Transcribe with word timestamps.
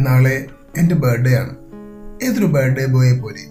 നാളെ 0.00 0.46
എന്റെ 0.76 0.94
ബർത്ത്ഡേ 0.94 1.34
ആണ്. 1.34 1.56
ഏതൊരു 2.24 2.46
ബർത്ത്ഡേ 2.46 2.86
ബോയെ 2.86 3.12
പോലെ 3.12 3.46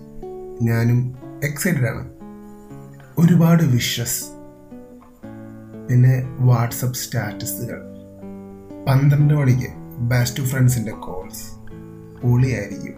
ഞാനും 0.62 1.16
എക്സൈറ്റഡ് 1.44 1.88
ആണ്. 1.88 2.10
ഒരുപാട് 3.18 3.64
വിഷസ് 3.64 4.24
പിന്നെ 5.90 6.38
വാട്സപ്പ് 6.40 6.96
സ്റ്റാറ്റസുകൾ. 6.96 7.82
പന്ത്രണ്ട് 8.88 9.34
മണിക്ക് 9.34 9.68
ബെസ്റ്റ് 9.98 10.44
ഫ്രണ്ട്സിന്റെ 10.44 10.92
കോൾസ് 10.92 11.58
പൊളിയായിരിക്കും. 12.22 12.94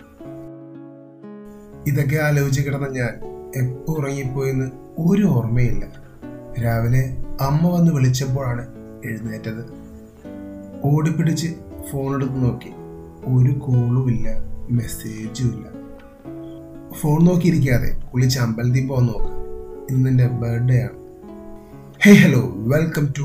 ഇതൊക്കെ 1.88 2.16
ആലോചിച്ച് 2.16 2.62
കിടന്ന 2.62 2.88
ഞാൻ 2.88 3.14
എപ്പോൾ 3.56 3.98
ഉറങ്ങിപ്പോയെന്ന് 3.98 4.72
ഒരു 4.98 5.24
ഓർമ്മയില്ല. 5.24 5.86
രാവിലെ 6.64 7.18
അമ്മ 7.42 7.70
വന്ന് 7.70 7.92
വിളിച്ചപ്പോഴാണ് 7.92 8.68
എഴുന്നേറ്റത്. 9.06 9.74
ഓടിപ്പിടിച്ച് 10.84 11.56
ഫോൺ 11.92 12.16
എടുത്ത് 12.16 12.44
നോക്കി. 12.44 12.72
ഒരു 13.26 13.52
കോളും 13.52 14.12
ഇല്ല 14.12 14.30
മെസ്സേജും 14.70 15.46
ഇല്ല. 15.46 15.66
ഫോൺ 16.94 17.26
നോക്കിയിരിക്കാതെ 17.26 17.98
കുളിച്ച് 18.14 18.40
അമ്പലത്തിൽ 18.40 18.88
പോകാൻ 18.88 19.06
നോക്ക്. 19.06 19.40
ഇന്ന് 19.94 20.10
എന്റെ 20.10 20.28
ബർത്ത്ഡേ 20.28 20.82
ആണ്. 20.82 21.00
Hey 22.04 22.14
hello 22.14 22.40
welcome 22.56 23.14
to 23.20 23.22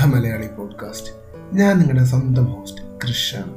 the 0.00 0.04
Malayali 0.04 0.46
podcast 0.46 1.12
ഞാൻ 1.56 1.78
നിങ്ങളുടെ 1.78 2.04
സ്വന്തം 2.04 2.44
ഹോസ്റ്റ് 2.44 2.82
ക്രിഷാണ് 3.02 3.54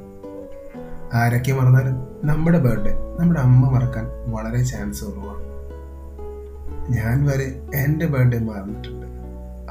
ആരൊക്കെ 1.13 1.51
മറന്നാലും 1.51 2.07
നമ്മുടെ 2.23 2.59
ബർത്ത്ഡേ 2.59 2.93
നമ്മുടെ 3.19 3.39
അമ്മ 3.39 3.69
മറക്കാൻ 3.69 4.31
വളരെ 4.31 4.63
ചാൻസ് 4.63 5.05
കുറവാണ് 5.05 5.51
ഞാൻ 6.93 7.25
വരെ 7.25 7.61
എന്റെ 7.75 8.05
ബർത്ത്ഡേ 8.05 8.39
മറന്നിട്ടുണ്ട്. 8.39 9.05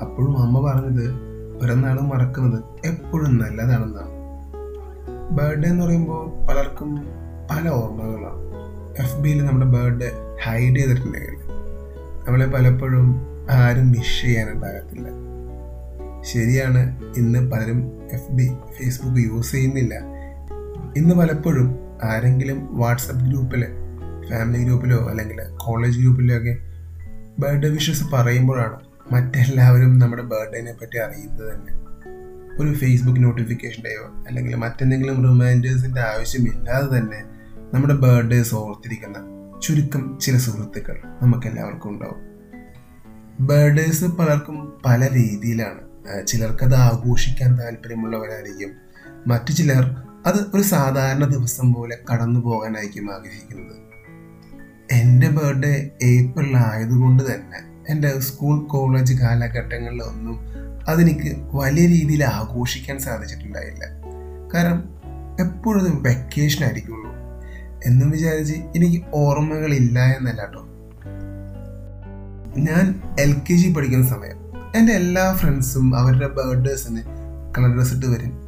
അപ്പോഴും 0.00 0.38
അമ്മ 0.38 0.60
പറഞ്ഞത് 0.60 1.14
പിറന്നാളും 1.60 2.08
മറക്കുന്നത് 2.08 2.64
എപ്പോഴും 2.86 3.38
നല്ലതാണെന്നാണ്. 3.38 4.09
ബർത്ത്ഡേ 5.30 5.68
എന്ന് 5.68 5.84
പറയുമ്പോൾ 5.84 6.46
പലർക്കും 6.46 6.96
പല 7.50 7.68
ഓർമ്മകളാണ് 7.68 8.50
എഫ് 8.98 9.18
ബിയിൽ 9.18 9.44
നമ്മുടെ 9.44 9.66
ബർത്ത്ഡേ 9.66 10.10
ഹൈഡ് 10.42 10.76
ചെയ്തിട്ടുണ്ടെങ്കിൽ 10.76 11.36
നമ്മളെ 12.26 12.46
പലപ്പോഴും 12.46 13.26
ആരും 13.50 13.92
വിഷ് 13.92 14.22
ചെയ്യാനുണ്ടാകത്തില്ല. 14.22 15.08
ശരിയാണ് 16.22 16.98
ഇന്ന് 17.16 17.50
പലരും 17.50 18.08
എഫ് 18.12 18.32
ബി 18.32 18.46
ഫേസ്ബുക്ക് 18.78 19.20
യൂസ് 19.20 19.52
ചെയ്യുന്നില്ല. 19.52 19.94
ഇന്ന് 20.96 21.14
പലപ്പോഴും 21.14 21.78
ആരെങ്കിലും 22.02 22.68
വാട്സപ്പ് 22.70 23.24
ഗ്രൂപ്പിൽ 23.26 23.64
ഫാമിലി 24.30 24.64
ഗ്രൂപ്പിലോ 24.64 25.08
അല്ലെങ്കിൽ 25.10 25.40
കോളേജ് 25.56 25.98
ഗ്രൂപ്പിലോ 26.00 26.36
ഒക്കെ 26.38 26.56
ബർത്ത്ഡേ 27.38 27.68
വിഷസ് 27.68 28.04
പറയുമ്പോഴാണ് 28.14 28.78
മറ്റെല്ലാവരും 29.12 29.98
നമ്മുടെ 29.98 30.22
ബർത്ത്ഡേനെ 30.22 30.72
പറ്റി 30.72 30.98
അറിയുന്നത് 30.98 31.54
തന്നെ. 31.54 31.79
ഒരു 32.60 32.74
ഫേസ്ബുക്ക് 32.74 33.22
നോട്ടിഫിക്കേഷന്റെയോ 33.22 34.24
അല്ലെങ്കിൽ 34.28 34.54
മറ്റെന്തെങ്കിലും 34.54 35.22
റിമൈൻഡേഴ്സിന്റെ 35.24 36.00
ആവശ്യമില്ലാതെ 36.00 36.98
തന്നെ 36.98 37.24
നമ്മുടെ 37.74 37.94
ബർത്ത്ഡേസ് 37.94 38.54
ഓർത്തിരിക്കുന്ന 38.54 39.16
ചുരുക്കം 39.62 40.18
ചില 40.20 40.36
സുഹൃത്തുക്കൾ 40.36 41.00
നമുക്ക് 41.22 41.46
എല്ലാവർക്കും 41.46 41.88
ഉണ്ടാവും. 41.88 42.30
ബർത്ത്ഡേസ് 43.46 44.04
പലർക്കും 44.04 44.78
പല 44.86 45.08
രീതിയിലാണ്. 45.12 45.90
ചിലർക്കത് 46.26 46.74
ആഘോഷിക്കാൻ 46.74 47.60
താല്പര്യമുള്ളവരായിരിക്കും. 47.60 48.70
മറ്റു 49.26 49.52
ചിലർ 49.52 49.96
അത് 50.26 50.36
ഒരു 50.54 50.62
സാധാരണ 50.62 51.24
ദിവസം 51.24 51.72
പോലെ 51.72 51.98
കടന്നു 52.12 52.40
പോകാനായിരിക്കും 52.40 53.14
ആഗ്രഹിക്കുന്നത്. 53.14 53.76
എന്റെ 54.92 55.28
ബർത്ത്ഡേ 55.28 55.90
ഏപ്രിൽ 56.02 56.56
ആയതുകൊണ്ട് 56.56 57.22
തന്നെ 57.22 57.84
എന്റെ 57.88 58.20
സ്കൂൾ 58.20 58.66
കോളേജ് 58.66 59.14
കാലഘട്ടങ്ങളിലൊന്നും 59.14 60.38
അതെനിക്ക് 60.88 61.36
വലിയ 61.54 61.86
രീതിയിൽ 61.86 62.24
ആഘോഷിക്കാൻ 62.24 62.98
സാധിച്ചിട്ടുണ്ടായില്ല. 62.98 63.84
കാരണം 64.54 65.00
എപ്പോഴും 65.40 66.02
വെക്കേഷൻ 66.02 66.64
ആയിരിക്കുള്ളൂ. 66.64 67.10
എന്നും 67.86 68.10
വിചാരിച്ച് 68.10 68.54
എനിക്ക് 68.54 69.04
ഓർമ്മകളില്ല 69.14 69.98
എന്നല്ല 69.98 70.40
കേട്ടോ 70.40 70.66
ഞാൻ 72.56 73.02
എൽ 73.20 73.32
കെ 73.32 73.54
ജി 73.54 73.72
പഠിക്കുന്ന 73.72 74.06
സമയം 74.06 74.40
എന്റെ 74.76 74.92
എല്ലാ 74.92 75.34
ഫ്രണ്ട്സും 75.34 75.96
അവരുടെ 75.96 76.28
ബർത്ത്ഡേസിന് 76.28 77.02
കളർ 77.58 77.76
ഡ്രസ് 77.76 77.94
ഇട്ട് 77.94 78.06
വരും. 78.06 78.38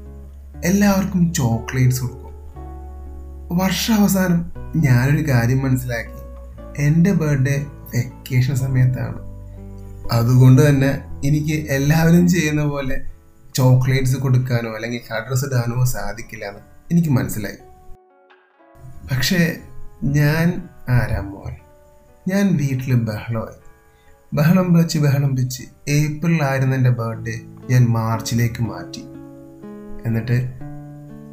എല്ലാവർക്കും 0.65 1.33
ചോക്ലേറ്റ്സ് 1.33 2.03
കൊടുക്കും. 2.03 2.23
വർഷാവസാനം 3.59 4.53
ഞാനൊരു 4.77 5.29
കാര്യം 5.29 5.59
മനസ്സിലാക്കി. 5.59 6.23
എന്റെ 6.83 7.13
ബർത്ത്ഡേ 7.13 7.67
വെക്കേഷൻ 7.95 8.57
സമയത്താണ്. 8.57 9.32
അതുകൊണ്ട് 10.13 10.69
തന്നെ 10.69 11.21
എനിക്ക് 11.25 11.55
എല്ലാവരും 11.71 12.29
ചെയ്യുന്ന 12.29 12.65
പോലെ 12.65 12.97
ചോക്ലേറ്റ്സ് 13.55 14.17
കൊടുക്കാനോ 14.17 14.75
അല്ലെങ്കിൽ 14.75 15.13
അഡ്രസ്സ് 15.13 15.45
ഡ്രസ് 15.45 15.45
ഇടാനോ 15.45 15.85
സാധിക്കില്ല 15.85 16.45
എന്ന് 16.45 16.61
എനിക്ക് 16.91 17.09
മനസ്സിലായി. 17.09 17.57
പക്ഷേ 19.13 19.57
ഞാൻ 20.03 20.69
ആരാ 20.89 21.21
മോൻ? 21.21 21.53
ഞാൻ 22.29 22.57
വീട്ടിൽ 22.57 22.95
ബഹളമായി. 22.95 23.59
ബഹളം 24.35 24.73
വെച്ച് 24.73 24.99
ബഹളം 24.99 25.35
വെച്ച് 25.35 25.63
ഏപ്രിൽ 25.89 26.43
ആയിരുന്നു 26.43 26.77
എന്റെ 26.77 26.91
ബർത്ത്ഡേ 26.91 27.41
ഞാൻ 27.71 27.85
മാർച്ചിലേക്ക് 27.85 28.63
മാറ്റി. 28.63 29.05
എന്നിട്ട് 30.07 30.53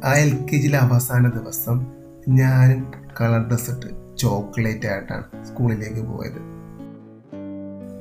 ആ 0.04 0.12
എൽ 0.12 0.46
കെ 0.52 0.56
ജിയിലെ 0.56 0.78
അവസാന 0.78 1.28
ദിവസം 1.28 1.86
ഞാനും 2.28 2.92
കളർ 3.20 3.48
ഡ്രസ്സിട്ട് 3.48 4.16
ചോക്ലേറ്റ് 4.16 4.86
ആയിട്ടാണ് 4.86 5.44
സ്കൂളിലേക്ക് 5.44 6.00
പോയത്. 6.06 6.59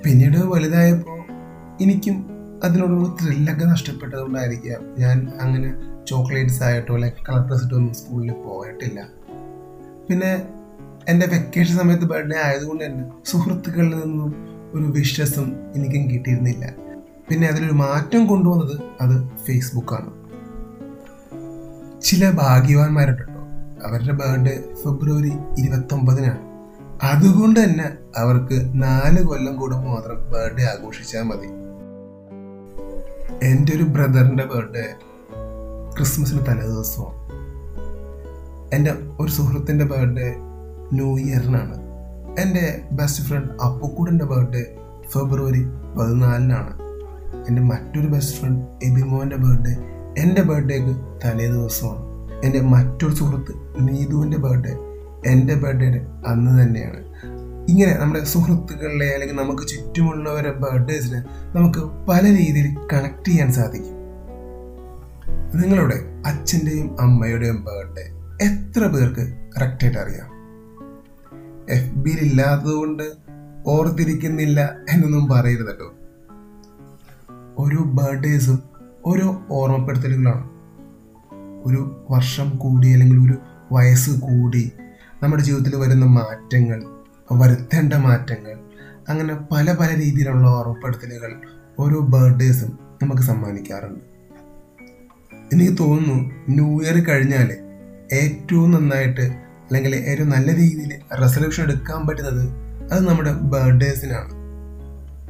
പിന്നീട് 0.04 0.38
വലുതായപ്പോൾ 0.38 1.20
എനിക്കും 1.82 2.26
അതിനോടുള്ള 2.64 3.18
ത്രില്ലൊക്കെ 3.22 3.66
നഷ്ടപ്പെട്ടതുകൊണ്ടായിരിക്കാം 3.66 5.00
ഞാൻ 5.00 5.32
അങ്ങനെ 5.40 5.74
ചോക്ലേറ്റ്സ് 6.08 6.64
ആയിട്ടോ 6.64 6.96
അല്ലെങ്കിൽ 6.96 7.26
കളർ 7.30 7.48
ഡ്രസ്സിട്ടോ 7.48 7.76
ഒന്നും 7.76 7.94
സ്കൂളിൽ 7.94 8.32
പോയിട്ടില്ല. 8.32 9.00
പിന്നെ 10.10 10.48
എന്റെ 11.08 11.26
വെക്കേഷൻ 11.26 11.78
സമയത്ത് 11.78 12.06
ബർത്ത്ഡേ 12.06 12.38
ആയതുകൊണ്ട് 12.38 12.86
തന്നെ 12.86 13.04
സുഹൃത്തുക്കളിൽ 13.26 13.96
നിന്നും 14.00 14.60
ഒരു 14.74 14.84
വിശ്വാസം 14.84 15.72
എനിക്കും 15.76 16.10
കിട്ടിയിരുന്നില്ല. 16.10 16.66
പിന്നെ 17.30 17.48
അതിലൊരു 17.48 17.74
മാറ്റം 17.74 18.26
കൊണ്ടുവന്നത് 18.26 18.82
അത് 19.02 19.30
ഫേസ്ബുക്കാണ് 19.46 20.12
ചില 22.02 22.30
ഭാഗ്യവാന്മാരുണ്ടോ 22.30 23.26
അവരുടെ 23.86 24.12
ബർത്ത്ഡേ 24.12 24.64
ഫെബ്രുവരി 24.84 25.32
ഇരുപത്തൊമ്പതിനാണ്. 25.58 26.49
അതുകൊണ്ട് 27.04 27.64
തന്നെ 27.64 27.90
അവർക്ക് 28.18 28.72
നാല് 28.74 29.24
കൊല്ലം 29.24 29.56
കൂടുമ്പോൾ 29.56 29.90
മാത്രം 29.90 30.30
ബർത്ത്ഡേ 30.30 30.64
ആഘോഷിച്ചാൽ 30.64 31.24
മതി. 31.24 31.48
എന്റെ 33.46 33.76
ഒരു 33.76 33.84
ബ്രദറിന്റെ 33.84 34.46
ബർത്ത്ഡേ 34.46 34.94
ക്രിസ്മസിന് 35.98 36.40
തലേദിവസമാണ്. 36.46 37.20
എന്റെ 38.76 38.94
ഒരു 39.20 39.32
സുഹൃത്തിന്റെ 39.32 39.86
ബർത്ത്ഡേ 39.86 40.36
ന്യൂ 40.94 41.18
ഇയറിനാണ് 41.18 41.76
എന്റെ 42.40 42.82
ബെസ്റ്റ് 42.92 43.24
ഫ്രണ്ട് 43.24 43.64
അപ്പുക്കൂടിന്റെ 43.64 44.26
ബർത്ത്ഡേ 44.26 44.76
ഫെബ്രുവരി 45.10 45.64
പതിനാലിനാണ്. 46.00 46.80
എന്റെ 47.48 47.62
മറ്റൊരു 47.62 48.08
ബെസ്റ്റ് 48.08 48.38
ഫ്രണ്ട് 48.38 48.86
എബിമോന്റെ 48.86 49.36
ബർത്ത്ഡേ 49.36 49.74
എന്റെ 50.22 50.42
ബർത്ത്ഡേക്ക് 50.42 51.20
തലേ 51.26 51.48
ദിവസമാണ് 51.48 52.04
എന്റെ 52.46 52.62
മറ്റൊരു 52.62 53.16
സുഹൃത്ത് 53.16 53.54
നീതുവിന്റെ 53.80 54.38
ബർത്ത്ഡേ 54.38 54.89
എന്റെ 55.26 55.56
ബർത്ത്ഡേ 55.56 56.06
അന്ന് 56.28 56.64
തന്നെയാണ്. 56.64 57.10
ഇങ്ങനെ 57.70 57.98
നമ്മുടെ 57.98 58.24
സുഹൃത്തുക്കളിലെ 58.24 59.10
അല്ലെങ്കിൽ 59.10 59.36
നമുക്ക് 59.36 59.68
ചുറ്റുമുള്ളവരുടെ 59.68 60.54
ബർത്ത്ഡേസിന് 60.54 61.24
നമുക്ക് 61.58 61.80
പല 61.80 62.26
രീതിയിൽ 62.26 62.76
കണക്ട് 62.94 63.30
ചെയ്യാൻ 63.30 63.52
സാധിക്കും. 63.52 64.00
നിങ്ങളുടെ 65.62 66.06
അച്ഛന്റെയും 66.26 67.02
അമ്മയുടെയും 67.02 67.64
ബർത്ത്ഡേ 67.64 68.12
എത്ര 68.42 68.88
പേർക്ക് 68.88 69.50
കറക്റ്റായിട്ട് 69.58 70.00
അറിയാം? 70.00 70.40
എഫ് 71.70 71.96
ബിയിൽ 71.96 72.36
ഓർത്തിരിക്കുന്നില്ല 73.68 74.76
എന്നൊന്നും 74.90 75.28
പറയരുത് 75.28 75.68
കേട്ടോ 75.68 75.94
ഓരോ 77.58 77.84
ബർത്ത്ഡേസും 77.84 78.64
ഓരോ 79.06 79.42
ഓർമ്മപ്പെടുത്തലുകളാണ്. 79.52 80.50
ഒരു 81.66 82.08
വർഷം 82.10 82.58
കൂടി 82.58 82.88
അല്ലെങ്കിൽ 82.88 83.32
ഒരു 83.32 83.38
വയസ്സ് 83.72 84.20
കൂടി 84.20 84.72
നമ്മുടെ 85.22 85.44
ജീവിതത്തിൽ 85.44 85.76
വരുന്ന 85.76 86.06
മാറ്റങ്ങൾ 86.06 86.80
വരുത്തേണ്ട 87.32 87.94
മാറ്റങ്ങൾ 87.94 88.60
അങ്ങനെ 89.10 89.34
പല 89.52 89.74
പല 89.74 89.90
രീതിയിലുള്ള 89.98 90.48
ഓർമ്മപ്പെടുത്തലുകൾ 90.48 91.32
ഓരോ 91.80 92.00
ബർത്ത്ഡേസും 92.00 92.80
നമുക്ക് 93.04 93.22
സമ്മാനിക്കാറുണ്ട്. 93.22 94.00
എനിക്ക് 95.54 95.78
തോന്നുന്നു 95.80 96.32
ന്യൂ 96.50 96.82
ഇയർ 96.82 96.98
കഴിഞ്ഞാൽ 97.10 97.50
ഏറ്റവും 98.14 98.72
നന്നായിട്ട് 98.72 99.22
അല്ലെങ്കിൽ 99.66 99.96
ഏറ്റവും 99.96 100.30
നല്ല 100.30 100.56
രീതിയിൽ 100.56 100.92
റെസൊല്യൂഷൻ 101.22 101.64
എടുക്കാൻ 101.64 102.08
പറ്റുന്നത് 102.08 102.44
അത് 102.94 103.08
നമ്മുടെ 103.08 103.32
ബർത്ത്ഡേസിനാണ് 103.32 104.34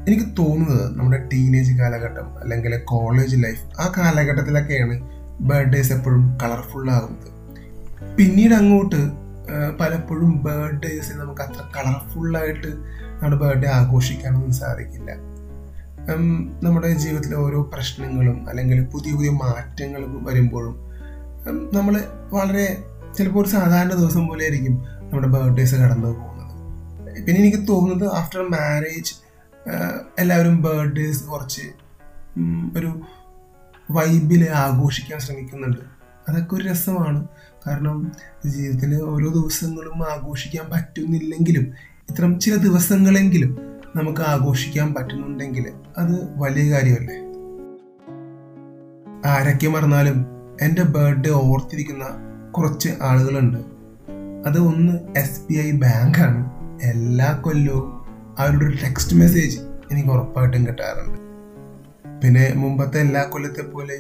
എനിക്ക് 0.07 0.25
തോന്നുന്നത് 0.39 0.97
നമ്മുടെ 0.97 1.29
ടീനേജ് 1.33 1.73
കാലഘട്ടം 1.79 2.37
അല്ലെങ്കിൽ 2.39 2.77
കോളേജ് 2.83 3.43
ലൈഫ് 3.43 3.81
ആ 3.81 3.93
കാലഘട്ടത്തിലൊക്കെയാണ് 3.97 4.95
ബർത്ത്ഡേസ് 5.41 5.93
എപ്പോഴും 5.93 6.37
കളർഫുള്ളാകുന്നത് 6.43 7.29
പിന്നീട് 8.17 8.53
അങ്ങോട്ട് 8.53 9.28
പലപ്പോഴും 9.79 10.43
ബർത്ത്ഡേസ് 10.43 11.13
നമുക്ക് 11.13 11.41
അത്ര 11.41 11.61
കളർഫുള്ളായിട്ട് 11.77 12.67
നമ്മുടെ 13.11 13.35
ബർത്ത്ഡേ 13.35 13.69
ആഘോഷിക്കാനൊന്നും 13.69 14.53
സാധിക്കില്ല. 14.53 15.11
നമ്മുടെ 16.65 16.93
ജീവിതത്തിലെ 16.93 17.35
ഓരോ 17.35 17.59
പ്രശ്നങ്ങളും 17.73 18.49
അല്ലെങ്കിൽ 18.49 18.85
പുതിയ 18.85 19.11
പുതിയ 19.13 19.29
മാറ്റങ്ങൾ 19.29 20.01
വരുമ്പോഴും 20.27 20.75
നമ്മൾ 21.73 21.95
വളരെ 22.35 22.83
ചിലപ്പോൾ 23.17 23.41
ഒരു 23.41 23.49
സാധാരണ 23.49 23.93
ദിവസം 23.93 24.27
പോലെ 24.27 24.43
ആയിരിക്കും 24.43 24.75
നമ്മുടെ 25.01 25.27
ബർത്ത്ഡേസ് 25.27 25.75
കടന്നു 25.75 26.07
പോകുന്നത്. 26.07 26.53
പിന്നെ 27.25 27.39
എനിക്ക് 27.41 27.67
തോന്നുന്നത് 27.67 28.05
ആഫ്റ്റർ 28.13 28.41
മാരേജ് 28.51 29.13
എല്ലാവരും 30.19 30.61
ബർത്ത്ഡേസ് 30.61 31.23
കുറച്ച് 31.23 31.65
ഒരു 32.77 32.91
വൈബിൽ 33.91 34.49
ആഘോഷിക്കാൻ 34.49 35.19
ശ്രമിക്കുന്നുണ്ട്. 35.19 35.81
അതൊക്കെ 36.29 36.55
ഒരു 36.55 36.67
രസമാണ്. 36.67 37.27
കാരണം 37.67 38.11
ജീവിതത്തിൽ 38.45 39.01
ഓരോ 39.01 39.29
ദിവസങ്ങളും 39.29 40.03
ആഘോഷിക്കാൻ 40.11 40.69
പറ്റുന്നില്ലെങ്കിലും 40.69 41.73
ഇത്തരം 42.09 42.39
ചില 42.39 42.55
ദിവസങ്ങളെങ്കിലും 42.55 43.57
നമുക്ക് 43.95 44.21
ആഘോഷിക്കാൻ 44.21 44.93
പറ്റുന്നുണ്ടെങ്കിൽ 44.93 45.65
അത് 45.97 46.39
വലിയ 46.39 46.71
കാര്യമല്ലേ? 46.71 47.17
ആരൊക്കെ 49.25 49.67
മറന്നാലും 49.67 50.25
എന്റെ 50.61 50.83
ബർത്ത്ഡേ 50.83 51.29
ഓർത്തിരിക്കുന്ന 51.29 52.05
കുറച്ച് 52.51 52.89
ആളുകളുണ്ട്. 53.01 53.57
അത് 54.47 54.59
ഒന്ന് 54.59 54.93
എസ് 55.17 55.41
ബി 55.49 55.53
ഐ 55.53 55.71
ബാങ്കാണ് 55.71 56.39
എല്ലാ 56.81 57.31
കൊല്ലവും 57.31 57.87
അവരുടെ 58.39 58.65
ഒരു 58.65 58.75
ടെക്സ്റ്റ് 58.83 59.15
മെസ്സേജ് 59.17 59.59
എനിക്ക് 59.91 60.09
ഉറപ്പായിട്ടും 60.09 60.67
കിട്ടാറുണ്ട്. 60.67 61.19
പിന്നെ 62.21 62.53
മുമ്പത്തെ 62.55 62.99
എല്ലാ 62.99 63.23
കൊല്ലത്തെ 63.23 63.61
പോലെ 63.61 63.97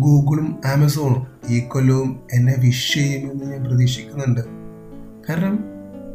ഗൂഗിളും 0.00 0.58
ആമസോണും 0.66 1.26
ഈ 1.48 1.60
കൊല്ലവും 1.60 2.20
എന്നെ 2.32 2.54
വിഷ് 2.58 2.94
ചെയ്യുമെന്ന് 2.94 3.44
ഞാൻ 3.44 3.64
പ്രതീക്ഷിക്കുന്നുണ്ട്. 3.64 4.40
കാരണം 5.28 5.58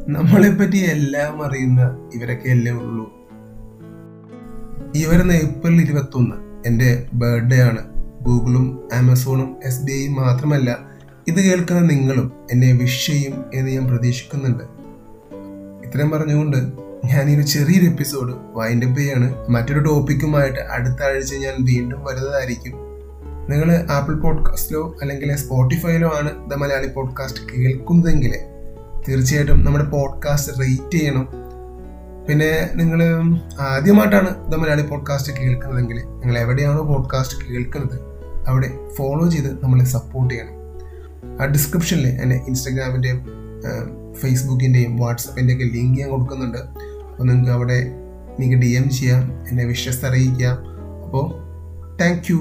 നമ്മളെ 0.08 0.50
പറ്റി 0.50 0.76
എല്ലാം 0.76 1.44
അറിയുന്ന 1.44 2.10
ഇവരൊക്കെ 2.14 2.50
അല്ലേ 2.50 2.72
ഉള്ളൂ. 2.72 3.12
ഈ 4.96 5.04
ഏപ്രിൽ 5.32 5.80
ഇരുപത്തി 5.80 6.16
ഒന്ന് 6.16 6.36
എന്റെ 6.66 7.06
ബർത്ത്ഡേ 7.14 7.60
ആണ്. 7.60 7.92
ഗൂഗിളും 8.22 8.88
ആമസോണും 8.94 9.56
എസ് 9.64 9.82
ബി 9.82 9.92
ഐയും 9.92 10.14
മാത്രമല്ല 10.14 10.78
ഇത് 11.28 11.40
കേൾക്കുന്ന 11.40 11.80
നിങ്ങളും 11.80 12.32
എന്നെ 12.52 12.72
വിഷ് 12.72 13.06
ചെയ്യും 13.06 13.44
എന്ന് 13.54 13.70
ഞാൻ 13.70 13.86
പ്രതീക്ഷിക്കുന്നുണ്ട്. 13.86 14.64
ഇത്രയും 15.86 16.10
പറഞ്ഞുകൊണ്ട് 16.10 16.56
ഞാൻ 17.04 17.30
ഈ 17.30 17.40
ചെറിയൊരു 17.40 17.84
എപ്പിസോഡ് 17.84 18.34
വൈൻഡപ്പ് 18.54 19.00
ചെയ്യാണ്. 19.00 19.48
മറ്റൊരു 19.48 19.78
ടോപ്പിക്കുമായിട്ട് 19.78 20.58
അടുത്ത 20.58 21.02
ആഴ്ച 21.02 21.34
ഞാൻ 21.34 21.54
വീണ്ടും 21.64 22.04
വരുന്നതായിരിക്കും. 22.04 22.81
നിങ്ങൾ 23.52 23.70
ആപ്പിൾ 23.90 24.14
പോഡ്കാസ്റ്റിലോ 24.20 24.82
അല്ലെങ്കിൽ 25.02 25.36
സ്പോട്ടിഫൈയിലോ 25.36 26.08
ആണ് 26.18 26.50
ദ 26.50 26.54
മലയാളി 26.54 26.86
പോഡ്കാസ്റ്റ് 26.86 27.42
കേൾക്കുന്നതെങ്കിൽ 27.50 28.34
തീർച്ചയായിട്ടും 29.08 29.64
നമ്മുടെ 29.64 29.84
പോഡ്കാസ്റ്റ് 29.84 30.52
റേറ്റ് 30.60 30.98
ചെയ്യണം. 30.98 31.28
പിന്നെ 32.28 32.50
നിങ്ങൾ 32.74 33.00
ആദ്യമായിട്ടാണ് 33.60 34.30
ദ 34.52 34.54
മലയാളി 34.54 34.82
പോഡ്കാസ്റ്റ് 34.82 35.32
കേൾക്കുന്നതെങ്കിൽ 35.38 35.96
നിങ്ങൾ 35.96 36.38
എവിടെയാണോ 36.38 36.82
പോഡ്കാസ്റ്റ് 36.82 37.38
കേൾക്കുന്നത് 37.46 37.96
അവിടെ 38.48 38.68
ഫോളോ 38.96 39.30
ചെയ്ത് 39.30 39.50
നമ്മളെ 39.64 39.84
സപ്പോർട്ട് 39.84 40.34
ചെയ്യണം. 40.34 40.56
ആ 41.40 41.44
ഡിസ്ക്രിപ്ഷനിൽ 41.44 42.08
എന്റെ 42.22 42.36
ഇൻസ്റ്റഗ്രാമിന്റെയും 42.48 43.20
ഫേസ്ബുക്കിന്റെയും 44.12 44.96
വാട്സപ്പിന്റെ 44.96 45.54
ഒക്കെ 45.54 45.64
ലിങ്ക് 45.64 46.00
ഞാൻ 46.00 46.08
കൊടുക്കുന്നുണ്ട്. 46.10 46.58
അപ്പോൾ 47.10 47.24
നിങ്ങൾക്ക് 47.24 47.50
അവിടെ 47.50 47.78
നിങ്ങൾക്ക് 48.38 48.62
ഡി 48.62 48.70
എം 48.70 48.90
ചെയ്യാം 48.90 49.22
എന്നെ 49.48 49.64
വിശ്വസ്തറിയിക്കാം 49.64 50.56
അപ്പോൾ 51.04 51.24
താങ്ക് 52.00 52.28
യു. 52.30 52.40